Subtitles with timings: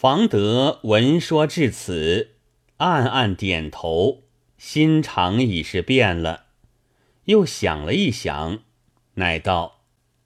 [0.00, 2.36] 房德闻说至此，
[2.78, 4.22] 暗暗点头，
[4.56, 6.46] 心肠已是变了。
[7.26, 8.60] 又想了一想，
[9.16, 9.82] 乃道：“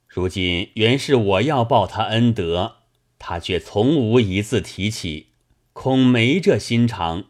[0.06, 2.76] 如今原是我要报他恩德，
[3.18, 5.30] 他却从无一字提起，
[5.72, 7.24] 恐没这心肠。”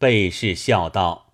[0.00, 1.32] 贝氏笑道：“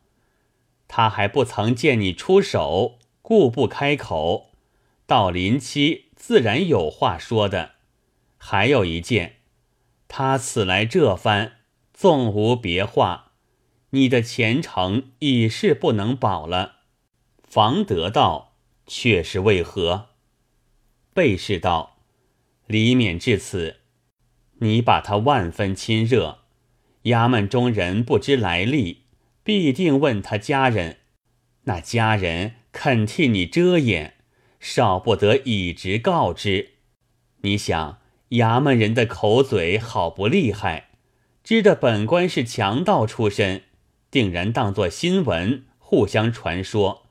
[0.86, 4.50] 他还不曾见你出手，故不开口。
[5.06, 7.76] 到临期自然有话说的。
[8.36, 9.36] 还有一件。”
[10.14, 11.52] 他此来这番，
[11.94, 13.32] 纵无别话，
[13.92, 16.80] 你的前程已是不能保了。
[17.48, 20.10] 房德道却是为何？
[21.14, 21.96] 贝氏道：
[22.66, 23.78] 李勉至此，
[24.58, 26.40] 你把他万分亲热，
[27.04, 29.04] 衙门中人不知来历，
[29.42, 30.98] 必定问他家人，
[31.62, 34.16] 那家人肯替你遮掩，
[34.60, 36.72] 少不得以直告之。
[37.40, 38.01] 你想？
[38.32, 40.88] 衙门人的口嘴好不厉害，
[41.44, 43.64] 知的本官是强盗出身，
[44.10, 47.02] 定然当作新闻互相传说。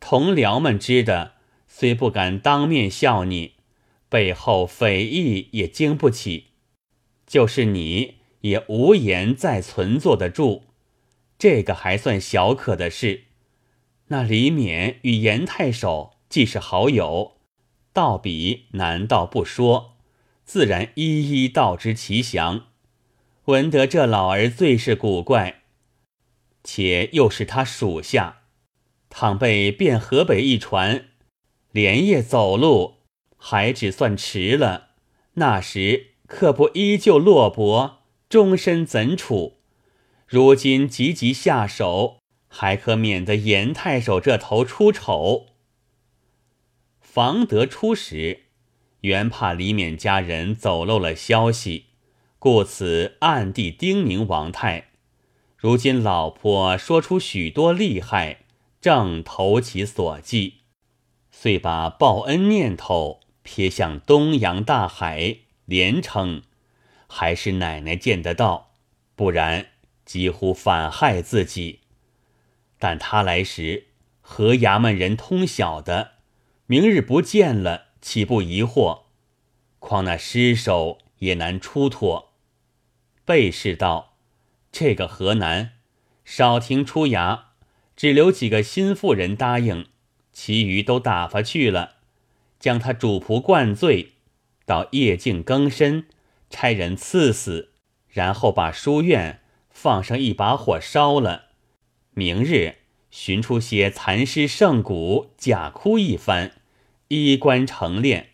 [0.00, 1.32] 同僚们知的，
[1.66, 3.52] 虽不敢当面笑你，
[4.08, 6.46] 背后匪议也经不起。
[7.26, 10.62] 就是你也无言再存坐得住，
[11.38, 13.24] 这个还算小可的事。
[14.06, 17.32] 那李勉与严太守既是好友，
[17.92, 19.95] 道比难道不说？
[20.46, 22.68] 自然一一道之其详。
[23.46, 25.64] 闻得这老儿最是古怪，
[26.62, 28.42] 且又是他属下，
[29.10, 31.08] 倘被变河北一传，
[31.72, 32.98] 连夜走路
[33.36, 34.90] 还只算迟了。
[35.34, 39.58] 那时可不依旧落魄，终身怎处？
[40.26, 45.46] 如今急急下手，还可免得严太守这头出丑。
[47.00, 48.45] 防得出时。
[49.02, 51.86] 原怕李勉家人走漏了消息，
[52.38, 54.88] 故此暗地叮咛王太。
[55.56, 58.40] 如今老婆说出许多厉害，
[58.80, 60.60] 正投其所忌，
[61.30, 66.42] 遂把报恩念头撇向东洋大海，连称
[67.08, 68.74] 还是奶奶见得到，
[69.14, 69.66] 不然
[70.04, 71.80] 几乎反害自己。
[72.78, 73.86] 但他来时，
[74.20, 76.12] 和衙门人通晓的，
[76.66, 77.85] 明日不见了。
[78.08, 79.00] 岂不疑惑？
[79.80, 82.34] 况那尸首也难出脱。
[83.24, 84.14] 贝氏道
[84.70, 85.72] ：“这个何难？
[86.24, 87.46] 少廷出衙，
[87.96, 89.88] 只留几个心腹人答应，
[90.32, 91.96] 其余都打发去了。
[92.60, 94.12] 将他主仆灌醉，
[94.64, 96.06] 到夜静更深，
[96.48, 97.72] 差人赐死，
[98.08, 101.46] 然后把书院放上一把火烧了。
[102.12, 102.76] 明日
[103.10, 106.52] 寻出些残尸剩骨，假哭一番。”
[107.08, 108.26] 衣冠成殓，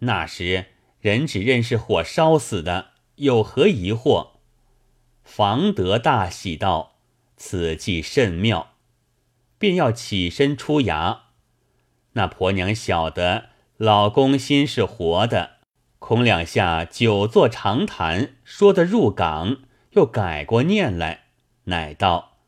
[0.00, 0.66] 那时
[1.00, 4.30] 人只认识火烧死的，有何疑惑？
[5.22, 6.96] 房德大喜道
[7.36, 8.72] ：“此计甚妙。”
[9.58, 11.18] 便要起身出衙。
[12.14, 15.58] 那婆娘晓得老公心是活的，
[16.00, 19.58] 恐两下久坐长谈，说得入港，
[19.92, 21.26] 又改过念来，
[21.64, 22.38] 乃道：“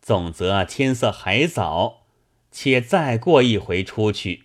[0.00, 2.06] 总则天色还早，
[2.50, 4.44] 且再过一回出去。”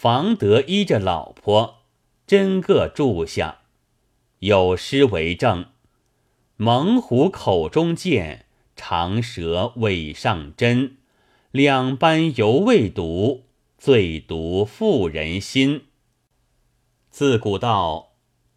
[0.00, 1.78] 房德依着老婆，
[2.24, 3.62] 真个住下，
[4.38, 5.70] 有诗为证
[6.54, 10.98] ：“猛虎口中剑，长蛇尾上针，
[11.50, 15.86] 两般犹未毒，最毒妇人心。”
[17.10, 18.12] 自古道：“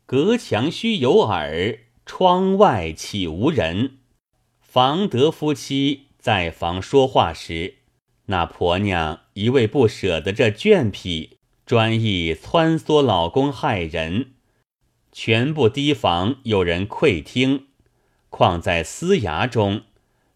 [0.06, 3.97] 隔墙须有耳，窗外岂无人？”
[4.62, 7.81] 房德夫妻在房说话时。
[8.31, 14.31] 那婆娘一味不舍得这倦癖，专意穿梭老公害人，
[15.12, 17.68] 全部提防有人窥听。
[18.30, 19.81] 况在私衙中，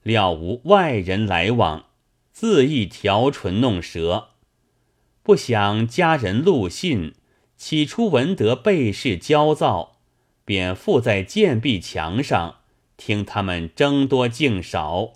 [0.04, 1.86] 料无外人来往，
[2.34, 4.32] 自意调唇弄舌。
[5.24, 7.14] 不想家人录信，
[7.56, 9.94] 起初闻得被事焦躁，
[10.44, 12.58] 便附在剑壁墙上，
[12.98, 15.14] 听他们争多竞少，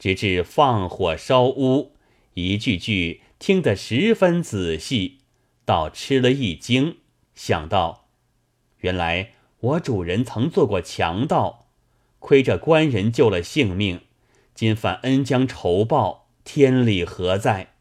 [0.00, 1.92] 直至放火烧屋。
[2.38, 5.18] 一句句听得十分仔细，
[5.64, 6.98] 倒吃了一惊，
[7.34, 8.06] 想到
[8.78, 11.66] 原来我主人曾做过强盗，
[12.20, 14.02] 亏着官人救了性命，
[14.54, 17.74] 今反恩将仇报，天理何在？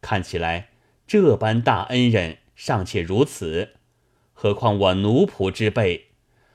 [0.00, 0.70] 看起来
[1.06, 3.74] 这般大恩人尚且如此，
[4.32, 6.08] 何况我奴仆之辈，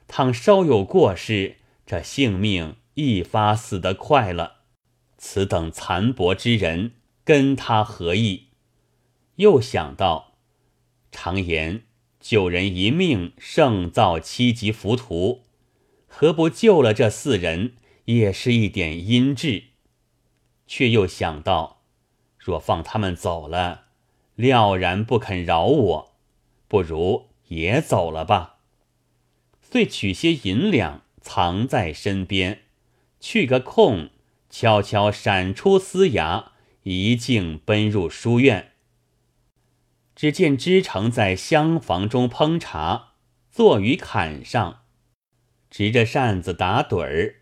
[0.09, 1.55] 倘稍有过失，
[1.85, 4.57] 这性命一发死得快了。
[5.17, 6.91] 此等残薄之人。
[7.31, 8.47] 跟他何意？
[9.37, 10.33] 又想到，
[11.13, 11.83] 常言
[12.19, 15.43] 救人一命胜造七级浮屠，
[16.07, 19.63] 何不救了这四人，也是一点阴质？
[20.67, 21.83] 却又想到，
[22.37, 23.85] 若放他们走了，
[24.35, 26.15] 料然不肯饶我，
[26.67, 28.57] 不如也走了吧。
[29.61, 32.63] 遂取些银两藏在身边，
[33.21, 34.09] 去个空，
[34.49, 36.50] 悄悄闪出司衙，
[36.83, 38.71] 一径奔入书院。
[40.15, 43.13] 只见知成在厢房中烹茶，
[43.49, 44.83] 坐于坎上，
[45.69, 47.35] 执着扇子打盹儿，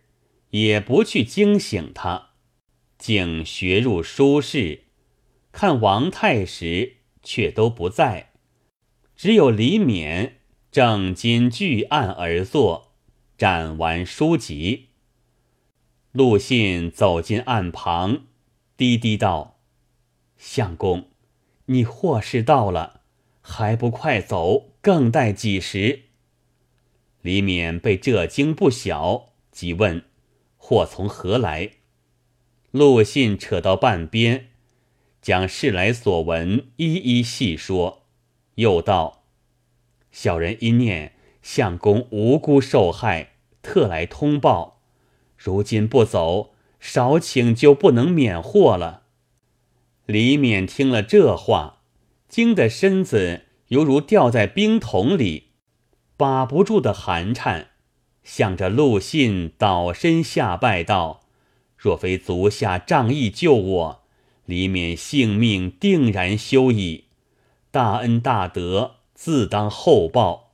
[0.52, 2.30] 也不去惊醒他，
[2.98, 4.84] 竟学入书室，
[5.52, 8.32] 看王太时，却都不在，
[9.16, 10.34] 只有李勉。
[10.72, 12.94] 正襟据案而坐，
[13.36, 14.90] 展完书籍。
[16.12, 18.28] 陆信走进案旁，
[18.80, 19.60] 低低道
[20.40, 21.10] ：“相公，
[21.66, 23.02] 你祸事到了，
[23.42, 24.70] 还不快走？
[24.80, 26.04] 更待几时？”
[27.22, 30.06] 李勉被这惊不小，即问
[30.56, 31.72] ：“祸从何来？”
[32.72, 34.48] 陆信扯到半边，
[35.22, 38.06] 将事来所闻一一细说，
[38.56, 39.26] 又道。
[40.10, 44.80] 小人一念相公无辜受害，特来通报。
[45.36, 49.04] 如今不走，少请就不能免祸了。
[50.06, 51.82] 李勉听了这话，
[52.28, 55.50] 惊得身子犹如掉在冰桶里，
[56.18, 57.70] 把不住的寒颤，
[58.24, 61.22] 向着陆信倒身下拜道
[61.78, 64.04] ：“若非足下仗义救我，
[64.46, 67.06] 李勉性命定然休矣。
[67.72, 70.54] 大恩大德。”自当厚报，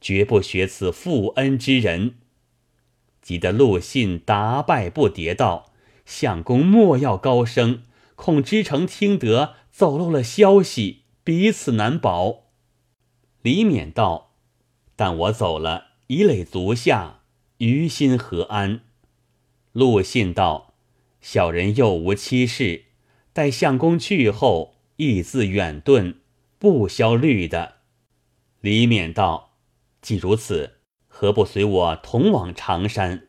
[0.00, 2.14] 绝不学此负恩之人。
[3.24, 5.72] 急得陆信答拜不迭道
[6.04, 7.82] ：“相公莫要高声，
[8.16, 12.42] 恐知城听得走漏了消息，彼此难保。”
[13.40, 14.34] 李勉道
[14.94, 17.20] ：“但我走了，已累足下，
[17.56, 18.82] 于心何安？”
[19.72, 20.74] 陆信道
[21.22, 22.84] ：“小人又无妻室，
[23.32, 26.16] 待相公去后，亦自远遁，
[26.58, 27.76] 不消虑的。”
[28.60, 29.54] 李勉道
[30.02, 30.73] ：“既如此，
[31.24, 33.28] 何不随我同往常山？”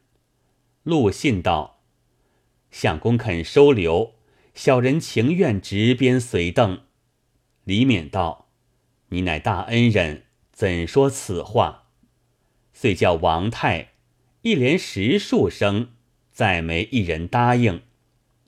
[0.83, 1.79] 陆信道
[2.69, 4.15] ：“相公肯收留，
[4.53, 6.81] 小人情愿执鞭随邓。”
[7.63, 8.49] 李勉道
[9.07, 11.85] ：“你乃大恩人，怎说此话？”
[12.73, 13.93] 遂叫王泰
[14.41, 15.91] 一连十数声，
[16.33, 17.81] 再没一人答应，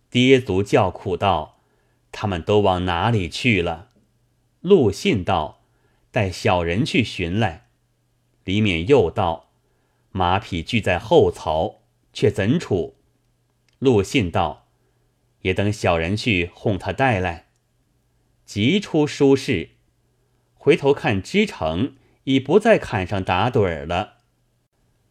[0.09, 1.61] 跌足叫苦道
[2.11, 3.91] ：“他们都往哪里去了？”
[4.59, 5.61] 陆信道。
[6.09, 7.66] 带小人去寻来。
[8.47, 9.49] 李勉又道
[10.11, 11.81] ：“马匹聚在后槽，
[12.13, 12.95] 却怎处？”
[13.77, 14.69] 陆信道
[15.44, 17.47] ：“也等小人去哄他带来。”
[18.47, 19.71] 急出书室，
[20.53, 24.19] 回头看知城已不在坎上打盹儿了。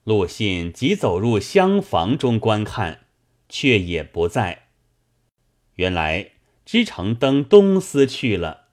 [0.04, 3.00] 陆信急走入厢房中观看，
[3.50, 4.68] 却也不在。
[5.74, 6.30] 原来
[6.64, 8.68] 知城登东司去了。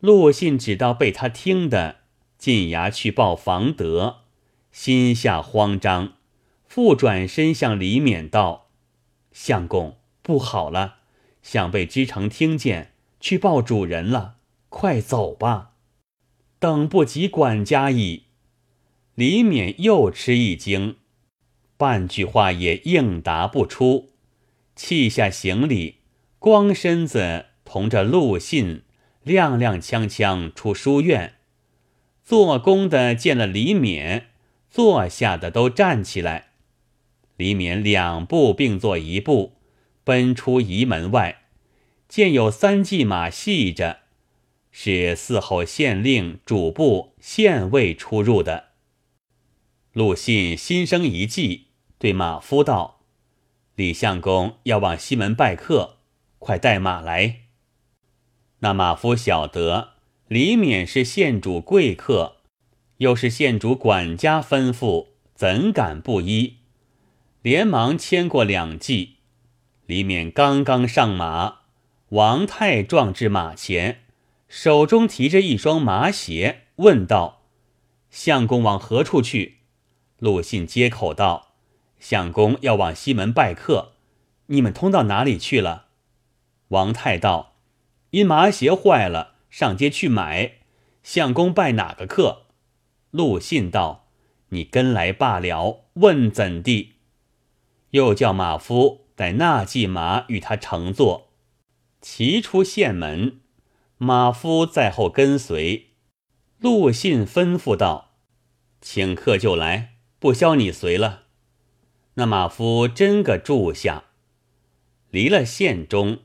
[0.00, 2.00] 陆信只道被他听的，
[2.38, 4.20] 进衙去报房德，
[4.72, 6.14] 心下慌张，
[6.64, 8.68] 复转身向李勉道
[9.32, 10.98] ：“相公不好了，
[11.42, 14.36] 想被知城听见，去报主人了，
[14.68, 15.72] 快走吧，
[16.60, 18.24] 等不及管家矣。”
[19.16, 20.96] 李勉又吃一惊，
[21.76, 24.10] 半句话也应答不出，
[24.76, 25.96] 弃下行李，
[26.38, 28.84] 光身子同着陆信。
[29.24, 31.34] 踉踉跄跄出书院，
[32.28, 34.24] 做工的见了李勉，
[34.68, 36.48] 坐下的都站起来。
[37.38, 39.54] 李勉两步并作一步，
[40.04, 41.44] 奔出仪门外，
[42.06, 44.00] 见有三骑马系着，
[44.70, 48.72] 是伺候县令、主簿、县尉出入的。
[49.94, 51.68] 陆信心生一计，
[51.98, 53.00] 对马夫道
[53.74, 56.00] ：“李相公要往西门拜客，
[56.38, 57.44] 快带马来。”
[58.60, 59.94] 那马夫晓得
[60.28, 62.36] 李勉是县主贵客，
[62.98, 66.56] 又是县主管家吩咐，怎敢不依？
[67.40, 69.14] 连忙牵过两骑。
[69.86, 71.60] 李勉刚刚上马，
[72.10, 74.00] 王太撞至马前，
[74.48, 77.40] 手中提着一双马鞋，问道
[78.10, 79.60] ：“相公往何处去？”
[80.20, 81.54] 陆信接口道
[81.98, 83.92] ：“相公要往西门拜客，
[84.48, 85.86] 你们通到哪里去了？”
[86.68, 87.54] 王太道。
[88.10, 90.58] 因麻鞋坏了，上街去买。
[91.02, 92.46] 相公拜哪个客？
[93.10, 94.08] 陆信道
[94.50, 95.84] ：“你跟来罢了。
[95.94, 96.94] 问怎地？”
[97.92, 101.30] 又叫马夫带那骑马与他乘坐，
[102.02, 103.40] 骑出县门。
[103.96, 105.86] 马夫在后跟随。
[106.58, 108.16] 陆信吩咐道
[108.82, 111.22] ：“请客就来，不消你随了。”
[112.14, 114.04] 那马夫真个住下，
[115.10, 116.18] 离了县中，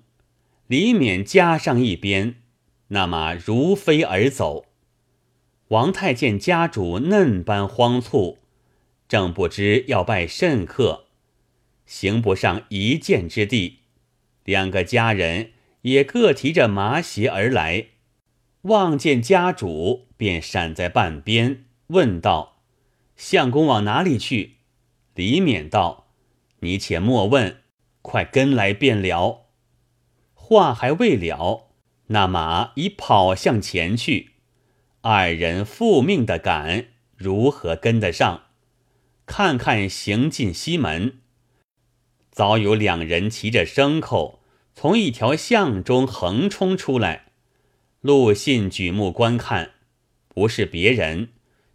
[0.67, 2.42] 李勉加上一边，
[2.89, 4.65] 那马如飞而走。
[5.69, 8.37] 王太见家主嫩般慌促，
[9.07, 11.05] 正不知要拜甚客，
[11.85, 13.79] 行不上一箭之地，
[14.43, 17.87] 两个家人也各提着麻鞋而来，
[18.63, 22.61] 望见家主，便闪在半边，问道
[23.17, 24.57] ：“相公往哪里去？”
[25.15, 26.07] 李勉道
[26.61, 27.57] ：“你且莫问，
[28.01, 29.47] 快跟来便了。”
[30.35, 31.69] 话还未了，
[32.13, 34.33] 那马已跑向前去。
[35.01, 36.85] 二人复命的赶，
[37.17, 38.43] 如何跟得上？
[39.25, 41.15] 看看行进西门，
[42.31, 44.43] 早有两人骑着牲口
[44.75, 47.31] 从一条巷中横冲出来。
[48.01, 49.71] 陆信举目观看，
[50.27, 51.29] 不是别人，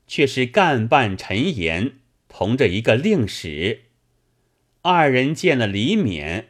[0.07, 1.95] 却是干办陈岩。
[2.29, 3.87] 同着一个令史，
[4.83, 6.45] 二人见了李勉，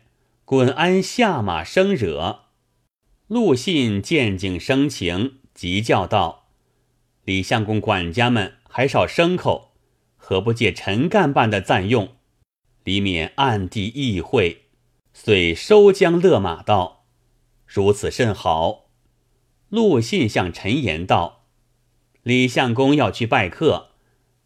[0.45, 2.48] 滚鞍下马生惹。
[3.29, 6.49] 陆信见景生情，急叫道
[7.25, 9.75] ：“李相公管家们还少牲口，
[10.17, 12.17] 何不借陈干办的暂用？”
[12.85, 14.63] 李勉暗地意会，
[15.13, 17.05] 遂收缰勒马道
[17.69, 18.87] ：“如此甚好。”
[19.69, 21.45] 陆信向陈言道
[22.25, 23.91] ：“李相公要去拜客。”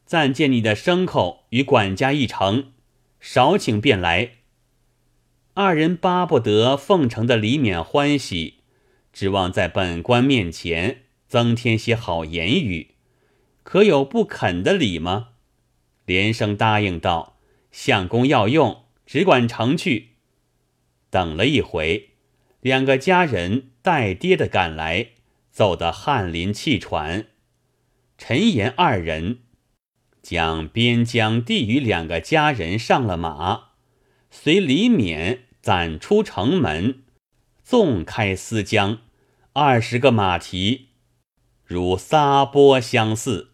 [0.04, 2.72] 暂借你的牲口与管家一程，
[3.20, 4.32] 少请便来。
[5.54, 8.61] 二人巴不得奉承的李勉欢喜，
[9.12, 12.94] 指望在本官面前增添些好言语，
[13.62, 15.28] 可有不肯的理吗？
[16.04, 17.38] 连声答应道
[17.70, 20.10] ：“相公要用，只管成去。”
[21.10, 22.10] 等了一回，
[22.60, 25.08] 两个家人带爹的赶来，
[25.50, 27.26] 走得汗淋气喘。
[28.16, 29.40] 陈岩二人。
[30.22, 33.70] 将边疆递与两个家人上了马，
[34.30, 37.01] 随李勉攒出城门，
[37.62, 38.98] 纵开丝江，
[39.52, 40.88] 二十个马蹄
[41.64, 43.52] 如撒波相似，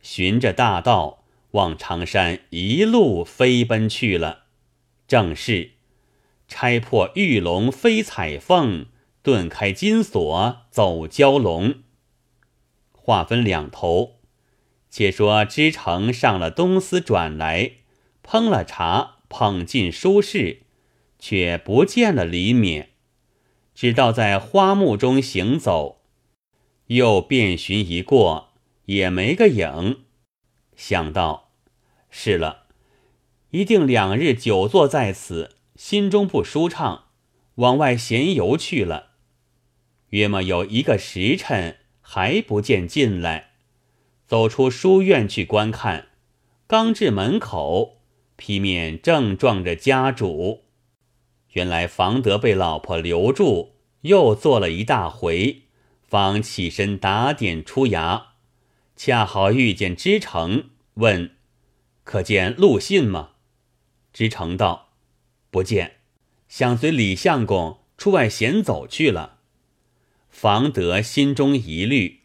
[0.00, 4.44] 循着大道往长山一路飞奔去了。
[5.08, 5.72] 正是
[6.46, 8.86] 拆破玉龙飞彩凤，
[9.22, 11.82] 顿开金锁走蛟龙。
[12.92, 14.20] 话分两头。
[14.92, 17.74] 且说知成上了东司转来，
[18.24, 20.62] 烹了茶，捧进书室，
[21.16, 22.88] 却不见了李勉，
[23.80, 26.02] 只道在花木中行走，
[26.88, 28.50] 又遍寻一过，
[28.84, 30.00] 也没个影。
[30.76, 31.52] 想到
[32.10, 32.64] 是了，
[33.52, 37.04] 一定两日久坐在此，心中不舒畅，
[37.54, 39.12] 往外闲游去了。
[40.10, 43.52] 约莫有一个时辰，还不见进来。
[44.26, 46.08] 走出书院去观看，
[46.66, 48.02] 刚至门口，
[48.36, 50.64] 劈面正撞着家主。
[51.52, 55.62] 原来房德被老婆留住，又坐了一大回，
[56.02, 58.22] 方起身打点出衙，
[58.96, 61.36] 恰好遇见知城，问
[62.04, 63.30] ：“可见陆信吗？”
[64.12, 64.90] 知城道
[65.50, 65.96] ：“不见，
[66.48, 69.38] 想随李相公出外闲走去了。”
[70.30, 72.20] 房德心中疑虑。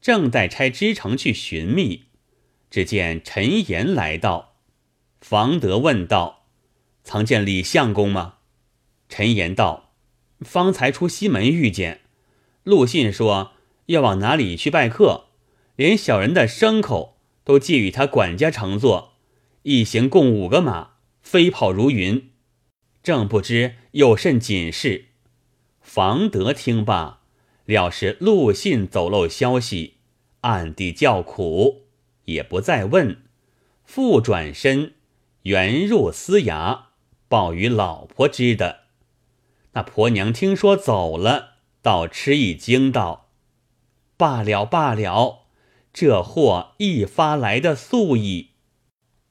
[0.00, 2.06] 正待差知城去寻觅，
[2.68, 4.56] 只见陈岩来到，
[5.20, 6.48] 房德问道
[7.04, 8.38] ：“曾见李相公吗？”
[9.14, 9.90] 陈言道
[10.40, 12.00] ：“方才出西门遇见。
[12.64, 13.52] 陆信说
[13.84, 15.26] 要往哪里去拜客，
[15.76, 19.12] 连小人的牲口都借与他管家乘坐，
[19.64, 22.30] 一行共五个马，飞跑如云。
[23.02, 25.08] 正不知有甚紧事。”
[25.82, 27.20] 房德听罢。
[27.66, 29.98] 料是陆信走漏消息，
[30.40, 31.82] 暗地叫苦，
[32.24, 33.18] 也不再问，
[33.84, 34.94] 复转身
[35.42, 36.84] 原入司衙，
[37.28, 38.81] 报与老婆知的。
[39.72, 43.30] 那婆娘听说走了，倒吃一惊，道
[44.16, 45.46] ：“罢了罢了，
[45.92, 48.50] 这货一发来的素意。”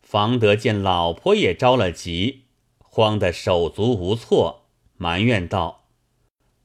[0.02, 2.46] 房德见老婆也着了急，
[2.80, 4.66] 慌得手足无措，
[4.98, 5.86] 埋怨道。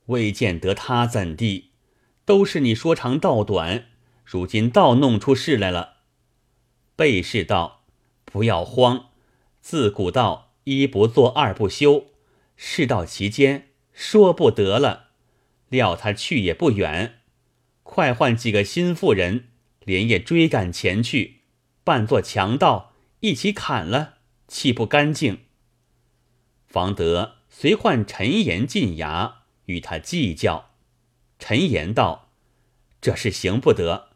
[0.06, 1.72] 未见得他怎地，
[2.24, 3.86] 都是你说长道短，
[4.24, 5.96] 如今倒弄出事来了。
[6.96, 7.82] 备士道
[8.24, 9.10] ：“不要慌，
[9.60, 12.06] 自古道一不做二不休，
[12.56, 15.10] 事到其间说不得了。
[15.68, 17.20] 料他去也不远，
[17.82, 19.48] 快唤几个心腹人，
[19.84, 21.42] 连夜追赶前去，
[21.84, 25.40] 扮作强盗一起砍了，岂不干净？”
[26.66, 29.46] 方德随唤陈岩进衙。
[29.66, 30.70] 与他计较，
[31.40, 32.30] 陈言道
[33.02, 34.10] ：“这事行不得，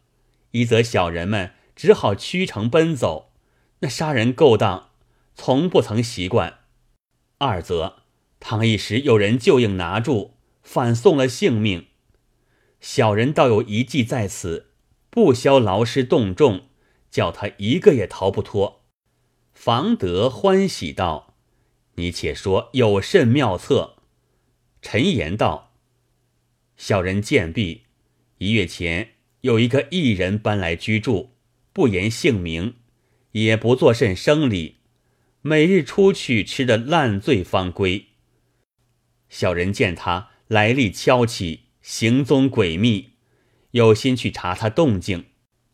[0.51, 3.33] 一则小人们只好驱城奔走，
[3.79, 4.91] 那杀人勾当
[5.35, 6.59] 从不曾习惯；
[7.39, 8.00] 二则
[8.41, 10.31] 倘一时有人救应拿住，
[10.63, 11.85] 反送了性命。
[12.81, 14.71] 小人倒有一计在此，
[15.11, 16.63] 不消劳师动众，
[17.11, 18.81] 叫他一个也逃不脱。
[19.53, 21.35] 房德欢喜道
[21.95, 23.97] ：“你且说有甚妙策？”
[24.81, 25.75] 陈言道
[26.75, 27.83] ：“小人见毕，
[28.39, 31.35] 一月前有一个异人搬来居住，
[31.71, 32.73] 不言姓名，
[33.33, 34.77] 也不做甚生理，
[35.41, 38.07] 每日出去吃的烂醉方归。
[39.31, 43.13] 小人见他来历悄起。”行踪诡秘，
[43.71, 45.25] 有心去查他动静。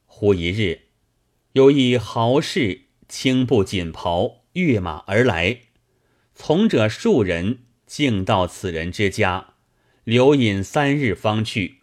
[0.06, 0.84] 忽一日，
[1.52, 5.64] 有一豪士青布锦袍跃马而来，
[6.34, 9.56] 从者数人径到此人之家，
[10.06, 11.82] 留饮三日方去。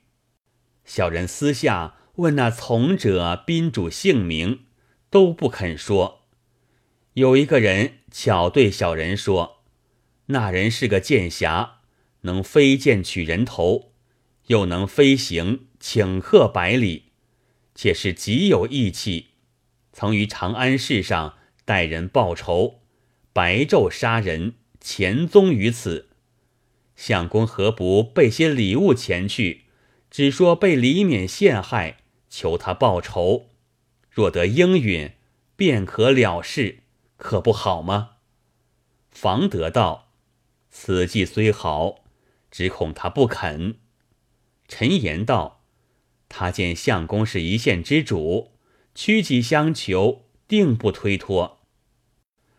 [0.86, 4.60] 小人私下问那从者宾主姓名，
[5.10, 6.22] 都不肯说。
[7.12, 9.63] 有一个人巧对小人说
[10.26, 11.80] ：“那人是个剑侠，
[12.22, 13.90] 能飞剑取人头。”
[14.48, 17.04] 又能飞行，顷刻百里，
[17.74, 19.28] 且是极有义气。
[19.90, 22.80] 曾于长安市上待人报仇，
[23.32, 24.52] 白昼杀人，
[24.82, 26.10] 潜踪于此。
[26.94, 29.62] 相公何不备些礼物前去？
[30.10, 31.96] 只说被李勉陷害，
[32.28, 33.48] 求他报仇。
[34.10, 35.12] 若得应允，
[35.56, 36.80] 便可了事，
[37.16, 38.16] 可不好吗？
[39.10, 40.03] 房德道
[40.76, 42.04] ：“此计虽好，
[42.50, 43.78] 只恐他不肯。”
[44.66, 45.62] 陈言道
[46.28, 48.50] ：“他见相公是一县之主，
[48.92, 51.60] 屈己相求，定不推脱。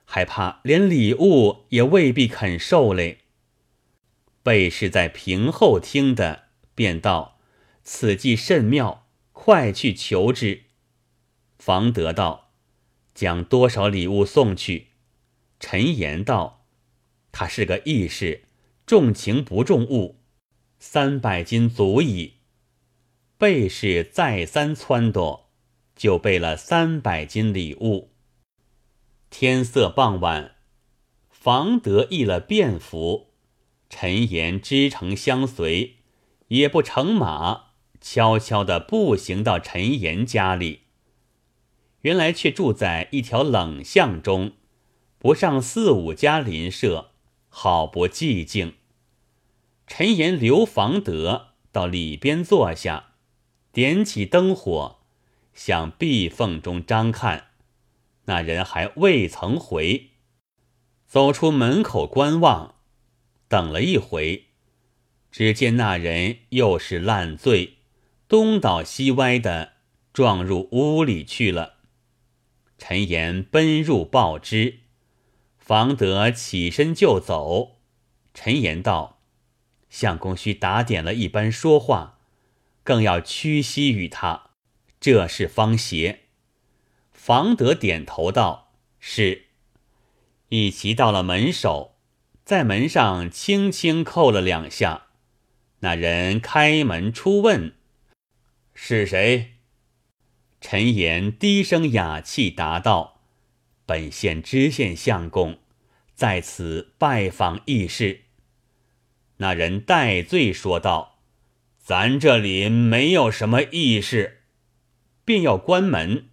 [0.05, 3.25] 害怕连礼物也未必肯受嘞。”
[4.41, 7.37] 贝是在平后听的，便道
[7.83, 10.63] ：“此计甚妙，快去求之。”
[11.59, 12.53] 方得道
[13.13, 14.91] ：“将多少礼物送去？”
[15.59, 16.64] 陈言道
[17.37, 18.45] ：“他是个义士，
[18.85, 20.21] 重情不重物。”
[20.79, 22.35] 三百斤足矣。
[23.37, 25.41] 备士再三撺掇，
[25.97, 28.13] 就备了三百斤礼物。
[29.29, 30.55] 天色傍晚，
[31.29, 33.33] 房德译了便服，
[33.89, 35.97] 陈岩支城相随，
[36.47, 40.83] 也不乘马，悄悄地步行到陈岩家里。
[42.03, 44.53] 原来却住在一条冷巷中，
[45.17, 47.11] 不上四五家邻舍，
[47.57, 48.73] 好不寂静。
[49.87, 53.13] 陈岩留房德到里边坐下，
[53.71, 54.99] 点起灯火，
[55.53, 57.51] 向壁缝中张看。
[58.25, 60.09] 那人还未曾回，
[61.07, 62.75] 走出门口观望，
[63.47, 64.47] 等了一回，
[65.31, 67.77] 只见那人又是烂醉，
[68.27, 69.75] 东倒西歪的
[70.11, 71.75] 撞入屋里去了。
[72.77, 74.79] 陈岩奔入报之，
[75.65, 77.77] 房德起身就走。
[78.35, 79.19] 陈言道。
[79.89, 82.19] 相公须打点了一般说话，
[82.83, 84.51] 更要屈膝于他，
[84.99, 86.25] 这是方邪。
[87.11, 89.45] 房德点头道：“是。”
[90.49, 91.95] 一齐到了门首，
[92.43, 95.07] 在门上轻轻叩了两下。
[95.79, 97.73] 那人开门出问
[98.75, 99.53] ：“是谁？”
[100.61, 103.14] 陈岩低声雅气答道
[103.85, 105.59] ：“本县知县相公，
[106.13, 108.21] 在此拜访议事。”
[109.37, 111.19] 那人戴罪说道
[111.77, 114.43] ：“咱这里没有什么义事，
[115.23, 116.29] 便要关门。”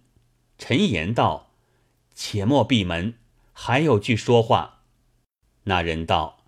[0.57, 1.51] 陈言道
[2.15, 3.15] ：“且莫闭门，
[3.51, 4.83] 还有句说话。”
[5.65, 6.43] 那人道：“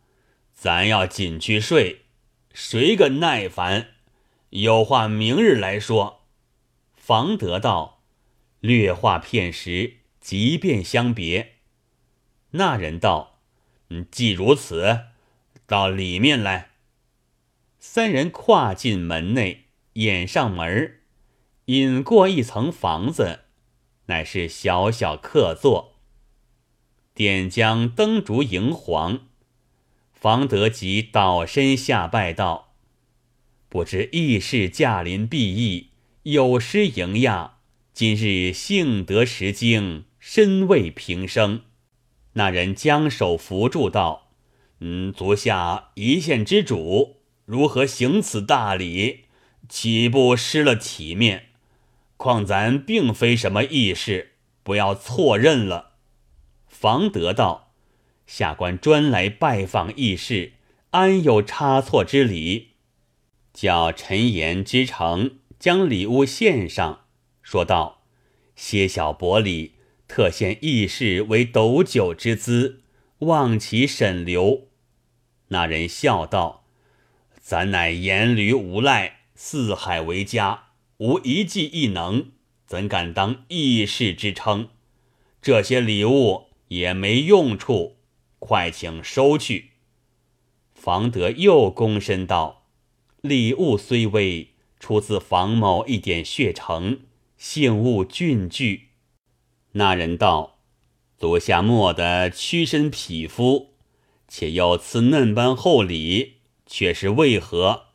[0.54, 2.04] 咱要紧去睡，
[2.54, 3.90] 谁个耐烦？
[4.52, 6.22] 有话明日来说。”
[6.96, 8.02] 房德道
[8.62, 11.58] ：“略话片时，即便相别。”
[12.58, 13.38] 那人道：“，
[14.10, 15.02] 既如此。”
[15.68, 16.72] 到里面来。
[17.78, 21.02] 三人跨进门内，掩上门
[21.66, 23.42] 引过一层房子，
[24.08, 26.00] 乃是小小客座。
[27.14, 29.28] 点将灯烛荧黄，
[30.12, 32.74] 方得即倒身下拜道
[33.70, 35.92] ：“不知义士驾临敝邑，
[36.24, 37.60] 有失迎亚。
[37.94, 41.62] 今日幸得时经，身为平生。”
[42.34, 44.32] 那人将手扶住道。
[44.80, 49.26] 嗯，足下一县之主如何行此大礼，
[49.70, 51.50] 岂不失了体面？
[52.18, 54.32] 况咱并非什么义士，
[54.64, 55.92] 不要错认了。
[56.68, 57.72] 方得道，
[58.26, 60.54] 下官专来拜访义士，
[60.90, 62.72] 安有差错之理？
[63.54, 67.06] 叫陈言之诚将礼物献上，
[67.44, 68.02] 说道
[68.58, 69.75] ：“些小薄礼，
[70.08, 72.82] 特献义士为斗酒之资，
[73.20, 74.68] 望其审留。”
[75.50, 76.66] 那人笑道
[77.40, 82.32] ：“咱乃严驴无赖，四海为家，无一技一能，
[82.66, 84.70] 怎敢当义士之称？
[85.42, 87.98] 这些礼物也没用处，
[88.40, 89.72] 快请收去。”
[90.74, 92.66] 房德又躬身道
[93.22, 97.02] ：“礼物虽微，出自房某一点血诚。”
[97.38, 98.90] 幸勿俊具。
[99.78, 100.60] 那人道
[101.20, 103.74] ：“足下莫得屈身匹夫，
[104.30, 107.88] 且又赐嫩般厚礼，却是为何？”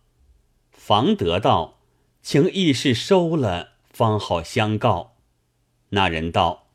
[0.70, 1.78] 方得道
[2.20, 5.16] ：“请义士收了，方好相告。”
[5.90, 6.68] 那人道：“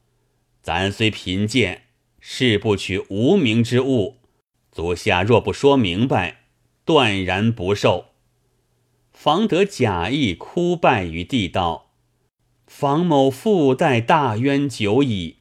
[0.64, 1.84] 咱虽贫贱，
[2.20, 4.18] 誓不取无名之物。
[4.72, 6.46] 足下若不说明白，
[6.84, 8.06] 断然不受。”
[9.14, 11.85] 方得假意哭拜于地道。
[12.68, 15.38] 房某父代大冤久矣，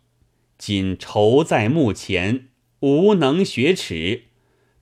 [0.59, 2.49] 今仇在目前，
[2.81, 4.25] 无能雪耻。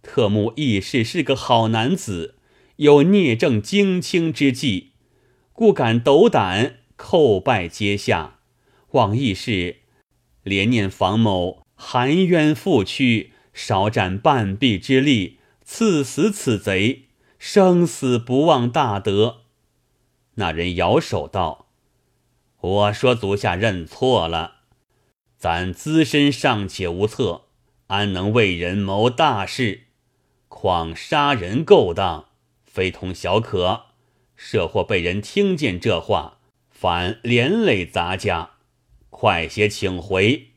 [0.02, 2.34] 特慕义士是个好男子，
[2.76, 4.90] 有聂政精清之计，
[5.52, 8.40] 故敢斗胆叩拜阶下。
[8.90, 9.76] 望义士
[10.44, 17.04] 怜念房某含冤负屈，少斩半臂之力，赐死此贼，
[17.38, 19.42] 生死不忘大德。
[20.34, 21.68] 那人摇手道。
[22.62, 24.58] 我说：“足下认错了，
[25.36, 27.46] 咱资身尚且无策，
[27.88, 29.88] 安能为人谋大事？
[30.46, 32.28] 况杀人勾当，
[32.64, 33.86] 非同小可。
[34.36, 36.38] 设或被人听见这话，
[36.70, 38.50] 反连累咱家。
[39.10, 40.50] 快些请回。”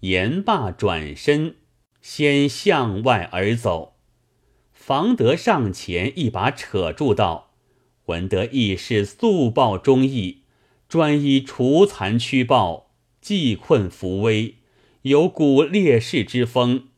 [0.00, 1.58] 言罢，转身
[2.02, 3.94] 先向外而走。
[4.72, 7.52] 房德上前一把扯住道
[8.06, 10.40] ：“闻得义士速报忠义。”
[10.88, 14.56] 专以除残驱暴，济困扶危，
[15.02, 16.88] 有古烈士之风。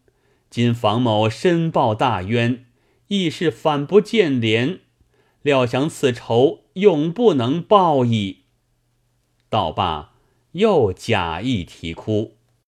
[0.48, 2.66] 今房某申报大冤，
[3.08, 4.80] 亦是反不见廉，
[5.42, 8.44] 料想此仇永不能报矣。
[9.48, 10.14] 道罢，
[10.52, 12.35] 又假意啼哭。